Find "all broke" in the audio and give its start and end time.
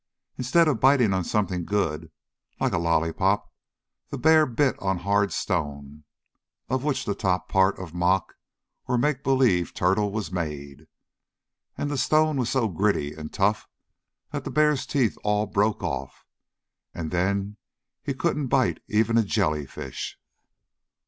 15.23-15.83